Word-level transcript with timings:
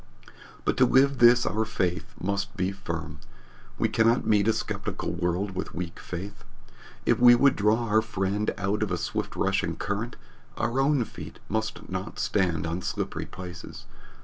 But 0.65 0.77
to 0.77 0.85
live 0.87 1.19
this 1.19 1.45
our 1.45 1.63
faith 1.63 2.15
must 2.19 2.57
be 2.57 2.71
firm. 2.71 3.19
We 3.77 3.87
cannot 3.87 4.25
meet 4.25 4.47
a 4.47 4.53
skeptical 4.53 5.11
world 5.13 5.51
with 5.51 5.75
weak 5.75 5.99
faith. 5.99 6.43
If 7.05 7.19
we 7.19 7.35
would 7.35 7.55
draw 7.55 7.85
our 7.85 8.01
friend 8.01 8.51
out 8.57 8.81
of 8.81 8.91
a 8.91 8.97
swift 8.97 9.35
rushing 9.35 9.75
current, 9.75 10.15
our 10.57 10.79
own 10.79 11.05
feet 11.05 11.37
must 11.49 11.87
not 11.87 12.17
stand 12.17 12.65
on 12.65 12.81
slippery 12.81 13.27
places. 13.27 13.85